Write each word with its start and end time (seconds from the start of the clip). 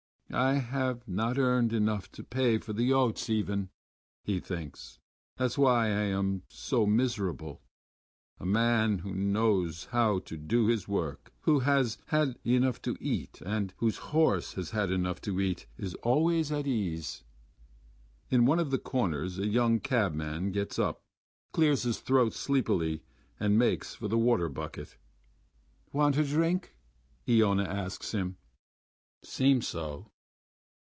"I 0.33 0.53
have 0.59 1.09
not 1.09 1.37
earned 1.37 1.73
enough 1.73 2.09
to 2.13 2.23
pay 2.23 2.57
for 2.57 2.71
the 2.71 2.93
oats, 2.93 3.29
even," 3.29 3.67
he 4.23 4.39
thinks. 4.39 4.97
"That's 5.35 5.57
why 5.57 5.87
I 5.87 5.89
am 6.05 6.43
so 6.47 6.85
miserable. 6.85 7.61
A 8.39 8.45
man 8.45 8.99
who 8.99 9.13
knows 9.13 9.87
how 9.91 10.19
to 10.19 10.37
do 10.37 10.67
his 10.67 10.87
work,... 10.87 11.33
who 11.41 11.59
has 11.59 11.97
had 12.05 12.39
enough 12.45 12.81
to 12.83 12.95
eat, 13.01 13.41
and 13.45 13.73
whose 13.79 13.97
horse 14.15 14.53
has 14.53 14.69
had 14.69 14.89
enough 14.89 15.19
to 15.23 15.41
eat, 15.41 15.65
is 15.77 15.95
always 15.95 16.49
at 16.49 16.65
ease...." 16.65 17.25
In 18.29 18.45
one 18.45 18.59
of 18.59 18.71
the 18.71 18.79
corners 18.79 19.37
a 19.37 19.47
young 19.47 19.81
cabman 19.81 20.53
gets 20.53 20.79
up, 20.79 21.03
clears 21.51 21.83
his 21.83 21.99
throat 21.99 22.31
sleepily, 22.33 23.03
and 23.37 23.59
makes 23.59 23.95
for 23.95 24.07
the 24.07 24.17
water 24.17 24.47
bucket. 24.47 24.95
"Want 25.91 26.15
a 26.15 26.23
drink?" 26.23 26.73
Iona 27.27 27.65
asks 27.65 28.13
him. 28.13 28.37
"Seems 29.23 29.67
so." 29.67 30.07